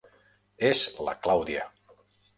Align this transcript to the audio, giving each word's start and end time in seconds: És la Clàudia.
És 0.69 0.81
la 1.09 1.13
Clàudia. 1.27 1.71